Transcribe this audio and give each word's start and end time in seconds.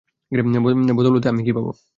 বদৌলতে 0.97 1.27
আমি 1.29 1.41
কী 1.43 1.51
পাব? 1.51 1.67